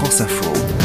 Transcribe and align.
France 0.00 0.20
Info. 0.22 0.79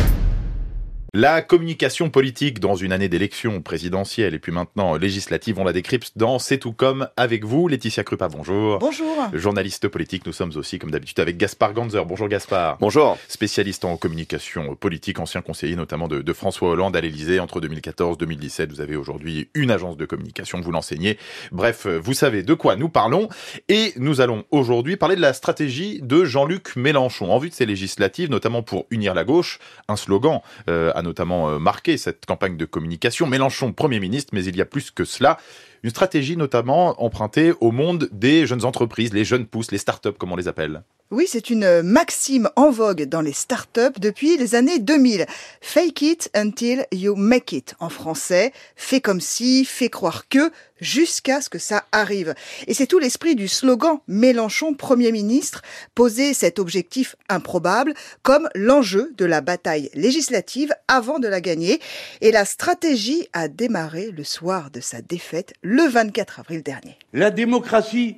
La 1.17 1.42
communication 1.42 2.09
politique 2.09 2.59
dans 2.59 2.75
une 2.75 2.92
année 2.92 3.08
d'élection 3.08 3.62
présidentielle 3.62 4.33
et 4.33 4.40
puis 4.40 4.51
maintenant 4.51 4.98
législative, 4.98 5.58
on 5.58 5.64
la 5.64 5.72
décrypte 5.72 6.11
dans 6.17 6.40
C'est 6.40 6.58
tout 6.58 6.74
comme 6.74 7.08
avec 7.16 7.45
vous. 7.45 7.69
Laetitia 7.69 8.04
Krupa, 8.04 8.27
bonjour. 8.27 8.80
Bonjour. 8.80 9.30
Journaliste 9.32 9.88
politique, 9.88 10.25
nous 10.25 10.34
sommes 10.34 10.52
aussi 10.57 10.78
comme 10.78 10.91
d'habitude 10.91 11.21
avec 11.21 11.38
Gaspard 11.38 11.71
Ganzer. 11.71 12.04
Bonjour 12.05 12.28
Gaspard. 12.28 12.80
Bonjour. 12.82 13.18
Spécialiste 13.30 13.86
en 13.86 13.96
communication 13.96 14.75
politique, 14.75 15.18
ancien 15.20 15.39
conseiller 15.39 15.78
notamment 15.78 16.09
de, 16.09 16.21
de 16.21 16.34
François 16.34 16.71
Hollande 16.71 16.98
à 16.98 17.00
l'Elysée 17.00 17.39
entre 17.39 17.61
2014-2017. 17.61 18.68
Vous 18.68 18.82
avez 18.82 18.97
aujourd'hui 18.97 19.47
une 19.54 19.71
agence 19.71 19.95
de 19.95 20.05
communication, 20.05 20.59
vous 20.59 20.73
l'enseignez. 20.73 21.18
Bref, 21.54 21.88
vous 21.88 22.13
savez 22.13 22.43
de 22.43 22.54
quoi 22.54 22.75
nous 22.75 22.89
parlons. 22.89 23.29
Et 23.70 23.93
nous 23.95 24.20
allons 24.20 24.43
aujourd'hui 24.52 24.97
parler 24.97 25.16
de 25.16 25.21
la 25.21 25.32
stratégie 25.32 26.02
de 26.02 26.25
Jean-Luc 26.25 26.75
Mélenchon 26.75 27.32
en 27.32 27.38
vue 27.38 27.52
de 27.52 27.55
ces 27.55 27.66
législatives, 27.66 28.29
notamment 28.29 28.63
pour 28.63 28.86
unir 28.89 29.13
la 29.13 29.23
gauche. 29.23 29.60
Un 29.88 29.96
slogan 29.96 30.42
euh, 30.68 30.92
à 30.93 31.04
notamment 31.05 31.50
euh, 31.50 31.59
marqué 31.59 31.97
cette 31.97 32.25
campagne 32.25 32.57
de 32.57 32.65
communication. 32.65 33.27
Mélenchon, 33.27 33.71
Premier 33.71 33.99
ministre, 33.99 34.31
mais 34.33 34.43
il 34.43 34.55
y 34.55 34.61
a 34.61 34.65
plus 34.65 34.91
que 34.91 35.05
cela. 35.05 35.37
Une 35.83 35.89
stratégie 35.91 36.35
notamment 36.35 37.01
empruntée 37.03 37.53
au 37.61 37.71
monde 37.71 38.09
des 38.11 38.47
jeunes 38.47 38.65
entreprises, 38.65 39.13
les 39.13 39.23
jeunes 39.23 39.45
pousses, 39.45 39.71
les 39.71 39.77
start-up 39.77 40.17
comme 40.17 40.31
on 40.31 40.35
les 40.35 40.47
appelle. 40.47 40.83
Oui, 41.11 41.25
c'est 41.29 41.51
une 41.51 41.83
maxime 41.83 42.49
en 42.55 42.71
vogue 42.71 43.03
dans 43.03 43.21
les 43.21 43.31
startups 43.31 43.99
depuis 43.99 44.37
les 44.37 44.55
années 44.55 44.79
2000. 44.79 45.27
Fake 45.61 46.01
it 46.01 46.31
until 46.33 46.83
you 46.91 47.15
make 47.15 47.51
it 47.51 47.75
en 47.79 47.89
français. 47.89 48.51
Fais 48.75 49.01
comme 49.01 49.21
si, 49.21 49.65
fais 49.65 49.89
croire 49.89 50.27
que, 50.29 50.49
jusqu'à 50.81 51.41
ce 51.41 51.49
que 51.49 51.59
ça 51.59 51.85
arrive. 51.91 52.33
Et 52.65 52.73
c'est 52.73 52.87
tout 52.87 52.97
l'esprit 52.97 53.35
du 53.35 53.47
slogan 53.47 53.99
Mélenchon 54.07 54.73
Premier 54.73 55.11
ministre, 55.11 55.61
poser 55.93 56.33
cet 56.33 56.57
objectif 56.57 57.15
improbable 57.29 57.93
comme 58.23 58.49
l'enjeu 58.55 59.13
de 59.15 59.25
la 59.25 59.41
bataille 59.41 59.91
législative 59.93 60.73
avant 60.87 61.19
de 61.19 61.27
la 61.27 61.40
gagner. 61.40 61.79
Et 62.21 62.31
la 62.31 62.45
stratégie 62.45 63.27
a 63.31 63.47
démarré 63.47 64.09
le 64.09 64.23
soir 64.23 64.72
de 64.72 64.80
sa 64.80 65.03
défaite 65.03 65.53
le 65.62 65.88
24 65.88 66.40
avril 66.40 66.64
dernier. 66.64 66.97
La 67.14 67.30
démocratie 67.30 68.17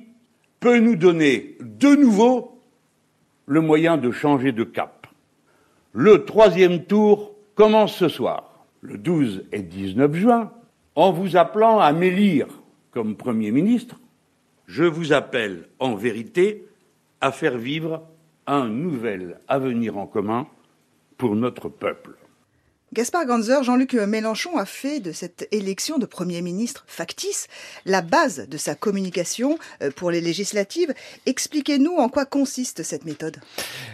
peut 0.58 0.78
nous 0.78 0.96
donner 0.96 1.58
de 1.60 1.94
nouveau 1.94 2.57
le 3.48 3.62
moyen 3.62 3.96
de 3.96 4.10
changer 4.10 4.52
de 4.52 4.62
cap. 4.62 5.06
Le 5.92 6.24
troisième 6.26 6.84
tour 6.84 7.34
commence 7.54 7.96
ce 7.96 8.08
soir, 8.08 8.66
le 8.82 8.98
12 8.98 9.46
et 9.52 9.62
19 9.62 10.14
juin, 10.14 10.52
en 10.94 11.12
vous 11.12 11.36
appelant 11.36 11.80
à 11.80 11.92
m'élire 11.92 12.46
comme 12.90 13.16
Premier 13.16 13.50
ministre. 13.50 13.98
Je 14.66 14.84
vous 14.84 15.14
appelle 15.14 15.66
en 15.78 15.94
vérité 15.94 16.66
à 17.22 17.32
faire 17.32 17.56
vivre 17.56 18.02
un 18.46 18.68
nouvel 18.68 19.38
avenir 19.48 19.96
en 19.96 20.06
commun 20.06 20.46
pour 21.16 21.34
notre 21.34 21.70
peuple. 21.70 22.16
Gaspard 22.94 23.26
Ganzer, 23.26 23.62
Jean-Luc 23.62 23.92
Mélenchon 23.92 24.56
a 24.56 24.64
fait 24.64 25.00
de 25.00 25.12
cette 25.12 25.46
élection 25.52 25.98
de 25.98 26.06
Premier 26.06 26.40
ministre 26.40 26.84
factice 26.86 27.46
la 27.84 28.00
base 28.00 28.48
de 28.48 28.56
sa 28.56 28.74
communication 28.74 29.58
euh, 29.82 29.90
pour 29.94 30.10
les 30.10 30.22
législatives. 30.22 30.94
Expliquez-nous 31.26 31.96
en 31.96 32.08
quoi 32.08 32.24
consiste 32.24 32.82
cette 32.82 33.04
méthode. 33.04 33.36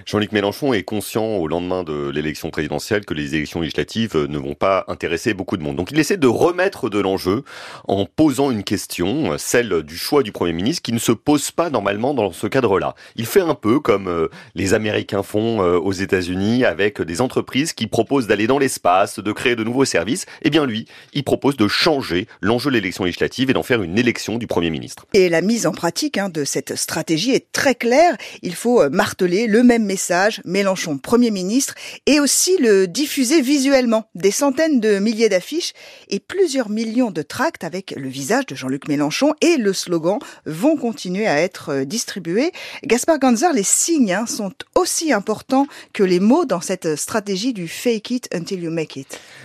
Jean-Luc 0.06 0.30
Mélenchon 0.30 0.72
est 0.72 0.84
conscient 0.84 1.26
au 1.26 1.48
lendemain 1.48 1.82
de 1.82 2.08
l'élection 2.10 2.50
présidentielle 2.50 3.04
que 3.04 3.14
les 3.14 3.34
élections 3.34 3.62
législatives 3.62 4.16
ne 4.16 4.38
vont 4.38 4.54
pas 4.54 4.84
intéresser 4.86 5.34
beaucoup 5.34 5.56
de 5.56 5.64
monde. 5.64 5.74
Donc 5.74 5.90
il 5.90 5.98
essaie 5.98 6.16
de 6.16 6.28
remettre 6.28 6.88
de 6.88 7.00
l'enjeu 7.00 7.42
en 7.88 8.06
posant 8.06 8.52
une 8.52 8.62
question, 8.62 9.36
celle 9.38 9.82
du 9.82 9.96
choix 9.96 10.22
du 10.22 10.30
Premier 10.30 10.52
ministre, 10.52 10.82
qui 10.82 10.92
ne 10.92 11.00
se 11.00 11.10
pose 11.10 11.50
pas 11.50 11.68
normalement 11.68 12.14
dans 12.14 12.30
ce 12.30 12.46
cadre-là. 12.46 12.94
Il 13.16 13.26
fait 13.26 13.40
un 13.40 13.56
peu 13.56 13.80
comme 13.80 14.06
euh, 14.06 14.28
les 14.54 14.72
Américains 14.72 15.24
font 15.24 15.62
euh, 15.62 15.78
aux 15.78 15.92
États-Unis 15.92 16.64
avec 16.64 17.02
des 17.02 17.20
entreprises 17.20 17.72
qui 17.72 17.88
proposent 17.88 18.28
d'aller 18.28 18.46
dans 18.46 18.60
l'espace 18.60 18.83
de 18.84 19.32
créer 19.32 19.56
de 19.56 19.64
nouveaux 19.64 19.86
services, 19.86 20.26
eh 20.42 20.50
bien 20.50 20.66
lui, 20.66 20.86
il 21.14 21.24
propose 21.24 21.56
de 21.56 21.68
changer 21.68 22.28
l'enjeu 22.42 22.70
de 22.70 22.74
l'élection 22.74 23.04
législative 23.04 23.48
et 23.48 23.54
d'en 23.54 23.62
faire 23.62 23.82
une 23.82 23.96
élection 23.98 24.36
du 24.36 24.46
Premier 24.46 24.68
ministre. 24.68 25.06
Et 25.14 25.30
la 25.30 25.40
mise 25.40 25.66
en 25.66 25.72
pratique 25.72 26.18
hein, 26.18 26.28
de 26.28 26.44
cette 26.44 26.76
stratégie 26.76 27.30
est 27.30 27.50
très 27.50 27.74
claire. 27.74 28.16
Il 28.42 28.54
faut 28.54 28.82
euh, 28.82 28.90
marteler 28.90 29.46
le 29.46 29.62
même 29.62 29.84
message, 29.84 30.42
Mélenchon 30.44 30.98
Premier 30.98 31.30
ministre, 31.30 31.74
et 32.04 32.20
aussi 32.20 32.58
le 32.58 32.86
diffuser 32.86 33.40
visuellement. 33.40 34.04
Des 34.14 34.30
centaines 34.30 34.80
de 34.80 34.98
milliers 34.98 35.30
d'affiches 35.30 35.72
et 36.08 36.20
plusieurs 36.20 36.68
millions 36.68 37.10
de 37.10 37.22
tracts 37.22 37.64
avec 37.64 37.94
le 37.96 38.08
visage 38.08 38.44
de 38.46 38.54
Jean-Luc 38.54 38.86
Mélenchon 38.88 39.32
et 39.40 39.56
le 39.56 39.72
slogan 39.72 40.18
vont 40.44 40.76
continuer 40.76 41.26
à 41.26 41.40
être 41.40 41.70
euh, 41.70 41.84
distribués. 41.86 42.52
Gaspard 42.84 43.18
Ganzer, 43.18 43.52
les 43.54 43.62
signes 43.62 44.12
hein, 44.12 44.26
sont 44.26 44.52
aussi 44.74 45.12
importants 45.12 45.66
que 45.94 46.02
les 46.02 46.20
mots 46.20 46.44
dans 46.44 46.60
cette 46.60 46.96
stratégie 46.96 47.54
du 47.54 47.66
fake 47.66 48.10
it 48.10 48.28
until 48.34 48.62
you 48.62 48.73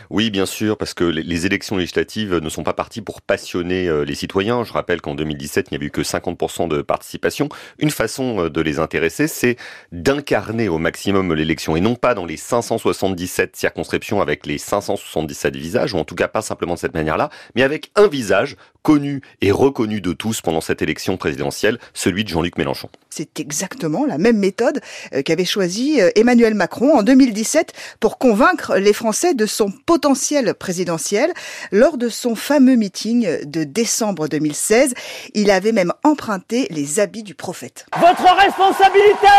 Oui, 0.09 0.31
bien 0.31 0.45
sûr, 0.45 0.77
parce 0.77 0.93
que 0.93 1.03
les 1.03 1.45
élections 1.45 1.77
législatives 1.77 2.35
ne 2.35 2.49
sont 2.49 2.63
pas 2.63 2.73
parties 2.73 3.01
pour 3.01 3.21
passionner 3.21 3.87
euh, 3.87 4.03
les 4.03 4.15
citoyens. 4.15 4.63
Je 4.63 4.73
rappelle 4.73 5.01
qu'en 5.01 5.15
2017, 5.15 5.67
il 5.71 5.77
n'y 5.77 5.83
a 5.83 5.87
eu 5.87 5.91
que 5.91 6.01
50% 6.01 6.67
de 6.67 6.81
participation. 6.81 7.49
Une 7.77 7.91
façon 7.91 8.45
euh, 8.45 8.49
de 8.49 8.61
les 8.61 8.79
intéresser, 8.79 9.27
c'est 9.27 9.57
d'incarner 9.91 10.67
au 10.67 10.77
maximum 10.77 11.33
l'élection 11.33 11.75
et 11.75 11.81
non 11.81 11.95
pas 11.95 12.15
dans 12.15 12.25
les 12.25 12.37
577 12.37 13.55
circonscriptions 13.55 14.21
avec 14.21 14.45
les 14.45 14.57
577 14.57 15.55
visages, 15.55 15.93
ou 15.93 15.97
en 15.97 16.05
tout 16.05 16.15
cas 16.15 16.27
pas 16.27 16.41
simplement 16.41 16.73
de 16.73 16.79
cette 16.79 16.93
manière-là, 16.93 17.29
mais 17.55 17.63
avec 17.63 17.91
un 17.95 18.07
visage 18.07 18.55
connu 18.89 19.21
et 19.41 19.51
reconnu 19.51 20.01
de 20.01 20.13
tous 20.13 20.41
pendant 20.41 20.61
cette 20.61 20.81
élection 20.81 21.15
présidentielle, 21.15 21.77
celui 21.93 22.23
de 22.23 22.29
Jean-Luc 22.29 22.57
Mélenchon. 22.57 22.89
C'est 23.11 23.39
exactement 23.39 24.03
la 24.07 24.17
même 24.17 24.39
méthode 24.39 24.81
euh, 25.13 25.21
qu'avait 25.21 25.45
choisie 25.45 25.99
Emmanuel 26.15 26.55
Macron 26.55 26.97
en 26.97 27.03
2017 27.03 27.71
pour 27.99 28.17
convaincre 28.17 28.77
les 28.77 28.93
Français 28.93 29.35
de 29.35 29.45
son 29.45 29.69
potentiel 29.69 30.55
présidentiel. 30.55 31.31
Lors 31.71 31.99
de 31.99 32.09
son 32.09 32.33
fameux 32.33 32.77
meeting 32.77 33.45
de 33.45 33.63
décembre 33.63 34.27
2016, 34.27 34.95
il 35.35 35.51
avait 35.51 35.71
même 35.71 35.93
emprunté 36.03 36.65
les 36.71 36.99
habits 36.99 37.21
du 37.21 37.35
prophète. 37.35 37.85
Votre 37.99 38.35
responsabilité, 38.37 39.37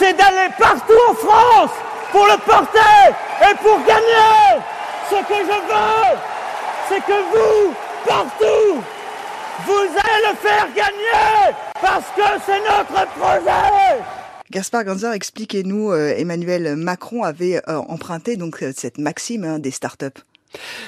c'est 0.00 0.16
d'aller 0.16 0.52
partout 0.58 0.98
en 1.08 1.14
France 1.14 1.70
pour 2.10 2.26
le 2.26 2.36
porter 2.44 3.14
et 3.40 3.54
pour 3.62 3.78
gagner. 3.86 4.60
Ce 5.08 5.14
que 5.14 5.44
je 5.46 5.58
veux, 5.68 6.18
c'est 6.88 7.04
que 7.06 7.12
vous, 7.12 7.74
partout, 8.08 8.82
vous 9.66 9.72
allez 9.72 10.30
le 10.30 10.36
faire 10.36 10.68
gagner 10.74 11.54
parce 11.80 12.06
que 12.16 12.22
c'est 12.44 12.60
notre 12.60 13.06
projet. 13.10 14.02
Gaspard 14.50 14.84
Ganzer, 14.84 15.12
expliquez-nous, 15.12 15.92
euh, 15.92 16.14
Emmanuel 16.16 16.74
Macron 16.76 17.22
avait 17.22 17.56
euh, 17.68 17.76
emprunté 17.76 18.36
donc 18.36 18.62
euh, 18.62 18.72
cette 18.74 18.96
maxime 18.96 19.44
hein, 19.44 19.58
des 19.58 19.70
startups. 19.70 20.06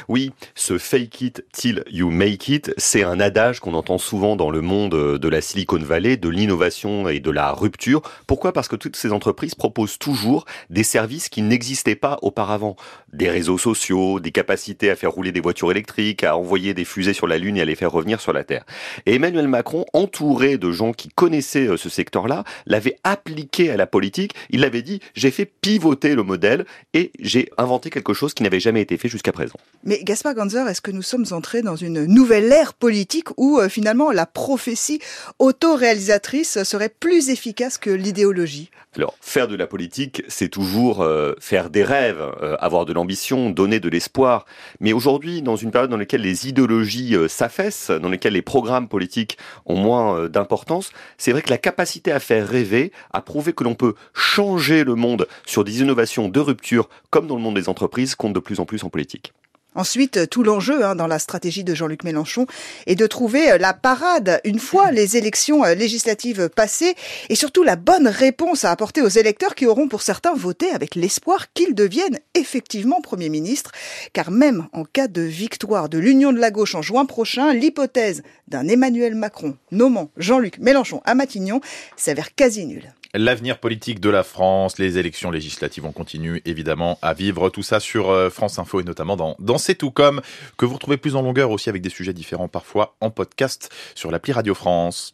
Oui, 0.09 0.33
ce 0.55 0.79
fake 0.79 1.21
it 1.21 1.45
till 1.53 1.85
you 1.91 2.11
make 2.11 2.49
it, 2.49 2.73
c'est 2.77 3.03
un 3.03 3.21
adage 3.21 3.61
qu'on 3.61 3.75
entend 3.75 3.99
souvent 3.99 4.37
dans 4.37 4.51
le 4.51 4.61
monde 4.61 5.19
de 5.19 5.29
la 5.29 5.41
Silicon 5.41 5.79
Valley, 5.79 6.17
de 6.17 6.29
l'innovation 6.29 7.09
et 7.09 7.21
de 7.21 7.31
la 7.31 7.53
rupture. 7.53 8.03
Pourquoi? 8.27 8.53
Parce 8.53 8.69
que 8.69 8.77
toutes 8.77 8.97
ces 8.97 9.13
entreprises 9.13 9.55
proposent 9.55 9.99
toujours 9.99 10.45
des 10.69 10.83
services 10.83 11.29
qui 11.29 11.43
n'existaient 11.43 11.95
pas 11.95 12.19
auparavant. 12.23 12.77
Des 13.13 13.29
réseaux 13.29 13.59
sociaux, 13.59 14.21
des 14.21 14.31
capacités 14.31 14.91
à 14.91 14.97
faire 14.97 15.11
rouler 15.11 15.33
des 15.33 15.41
voitures 15.41 15.71
électriques, 15.71 16.25
à 16.25 16.37
envoyer 16.37 16.75
des 16.75 16.85
fusées 16.85 17.13
sur 17.13 17.27
la 17.27 17.39
Lune 17.39 17.57
et 17.57 17.63
à 17.63 17.65
les 17.65 17.75
faire 17.75 17.93
revenir 17.93 18.21
sur 18.21 18.33
la 18.33 18.45
Terre. 18.45 18.65
Et 19.07 19.15
Emmanuel 19.15 19.49
Macron, 19.49 19.85
entouré 19.93 20.59
de 20.59 20.71
gens 20.71 20.93
qui 20.93 21.09
connaissaient 21.09 21.69
euh, 21.69 21.77
ce 21.77 21.89
secteur-là, 21.89 22.45
l'avait 22.67 22.97
appliqué 23.05 23.71
à 23.71 23.77
la 23.77 23.87
politique. 23.87 24.35
Il 24.51 24.61
l'avait 24.61 24.83
dit, 24.83 25.01
j'ai 25.15 25.31
fait 25.31 25.47
pivoter 25.47 26.15
le 26.15 26.23
modèle 26.23 26.65
et 26.95 27.13
j'ai 27.19 27.51
inventé 27.59 27.91
quelque 27.91 28.15
chose 28.15 28.35
qui 28.35 28.43
n'avait 28.43 28.61
jamais 28.61 28.81
été 28.83 28.97
fait 28.97 29.09
jusqu'à 29.09 29.33
présent. 29.33 29.50
Mais 29.83 30.03
Gaspard 30.05 30.35
Ganzer, 30.35 30.69
est-ce 30.69 30.83
que 30.83 30.91
nous 30.91 31.01
sommes 31.01 31.25
entrés 31.31 31.63
dans 31.63 31.75
une 31.75 32.05
nouvelle 32.05 32.53
ère 32.53 32.75
politique 32.75 33.29
où 33.39 33.59
euh, 33.59 33.71
finalement 33.71 34.11
la 34.11 34.27
prophétie 34.27 35.01
autoréalisatrice 35.39 36.63
serait 36.65 36.91
plus 36.91 37.31
efficace 37.31 37.79
que 37.79 37.89
l'idéologie? 37.89 38.71
Alors, 38.95 39.15
faire 39.23 39.49
de 39.49 39.57
la 39.57 39.67
politique, 39.67 40.23
c'est 40.29 40.51
toujours 40.51 41.01
euh, 41.01 41.33
faire 41.41 41.71
des 41.71 41.83
rêves, 41.83 42.21
euh, 42.43 42.57
avoir 42.61 42.85
de 42.85 42.93
l'ambition, 42.93 43.49
donner 43.49 43.81
de 43.81 43.89
l'espoir. 43.89 44.45
Mais 44.81 44.93
aujourd'hui, 44.93 45.41
dans 45.41 45.57
une 45.57 45.71
période 45.71 45.91
dans 45.91 45.97
laquelle 45.97 46.21
les 46.21 46.47
idéologies 46.47 47.17
s'affaissent, 47.29 47.91
dans 47.91 48.11
laquelle 48.11 48.35
les 48.35 48.43
programmes 48.43 48.87
politiques 48.87 49.39
ont 49.65 49.79
moins 49.79 50.29
d'importance, 50.29 50.91
c'est 51.17 51.33
vrai 51.33 51.41
que 51.41 51.51
la 51.51 51.59
capacité 51.59 52.13
à 52.13 52.21
faire 52.21 52.47
rêver, 52.47 52.93
à 53.15 53.23
prouver 53.23 53.55
que 53.55 53.65
l'on 53.65 53.75
peut 53.75 53.95
changer 54.13 54.85
le 54.85 54.95
monde 54.95 55.27
sur 55.47 55.65
des 55.65 55.81
innovations 55.81 56.29
de 56.29 56.41
rupture, 56.41 56.91
comme 57.09 57.27
dans 57.27 57.37
le 57.37 57.43
monde 57.43 57.55
des 57.55 57.71
entreprises, 57.71 58.15
compte 58.15 58.35
de 58.35 58.41
plus 58.41 58.61
en 58.61 58.67
plus 58.67 58.85
en 58.85 58.91
politique. 58.91 59.33
Ensuite, 59.75 60.17
euh, 60.17 60.27
tout 60.27 60.43
l'enjeu 60.43 60.85
hein, 60.85 60.97
dans 60.97 61.07
la 61.07 61.21
stratégie 61.21 61.63
de 61.63 61.75
Jean-Luc 61.75 62.03
Mélenchon 62.03 62.47
est 62.87 62.97
de 62.97 63.07
trouver 63.07 63.53
euh, 63.53 63.59
la 63.59 63.73
parade 63.73 64.41
une 64.45 64.59
fois 64.59 64.91
les 64.91 65.17
élections 65.17 65.65
euh, 65.65 65.75
législatives 65.75 66.49
passées 66.49 66.97
et 67.29 67.37
surtout 67.37 67.63
la 67.63 67.77
bonne 67.77 68.09
réponse 68.09 68.65
à 68.65 68.73
apporter 68.73 69.01
aux 69.01 69.09
électeurs 69.09 69.55
qui 69.55 69.67
auront 69.67 69.87
pour 69.87 70.03
certains 70.03 70.35
voté 70.35 70.71
avec 70.71 70.97
l'espoir 70.97 71.53
qu'il 71.53 71.77
devienne 71.77 72.19
effectivement 72.35 73.01
Premier 73.01 73.29
ministre. 73.29 73.71
Car 74.13 74.33
même 74.33 74.67
en 74.73 74.85
cas 74.85 75.07
de 75.07 75.23
victoire 75.23 75.89
de 75.89 75.99
l'Union 75.99 76.33
de 76.33 76.41
la 76.41 76.51
gauche 76.51 76.75
en 76.75 76.83
juin 76.83 77.07
prochain, 77.07 77.53
l'hypothèse 77.53 78.23
d'un 78.49 78.67
Emmanuel 78.67 79.15
Macron 79.15 79.57
nommant 79.71 80.11
Jean-Luc 80.17 80.59
Mélenchon 80.59 81.01
à 81.05 81.15
Matignon 81.15 81.61
s'avère 81.97 82.35
quasi 82.35 82.67
nulle. 82.67 82.93
L'avenir 83.15 83.59
politique 83.59 84.01
de 84.01 84.11
la 84.11 84.23
France, 84.23 84.79
les 84.79 84.99
élections 84.99 85.31
législatives, 85.31 85.85
on 85.85 85.93
continue 85.93 86.43
évidemment 86.45 86.99
à 87.03 87.15
vivre 87.15 87.49
tout 87.51 87.63
ça 87.63 87.81
sur 87.81 88.11
euh, 88.11 88.31
France 88.31 88.59
Info 88.59 88.81
et 88.81 88.85
notamment 88.85 89.17
dans, 89.17 89.37
dans 89.39 89.59
C'est 89.59 89.75
tout 89.75 89.91
comme, 89.91 90.21
que 90.57 90.67
vous 90.67 90.75
retrouvez 90.75 90.97
plus 90.97 91.17
en 91.17 91.23
longueur 91.23 91.51
aussi 91.51 91.69
avec 91.69 91.83
des 91.83 91.91
sujets 91.91 92.13
différents 92.13 92.49
parfois 92.49 92.97
en 93.01 93.11
podcast 93.11 93.71
sur 93.95 94.11
l'appli 94.11 94.33
Radio 94.33 94.55
France. 94.55 95.09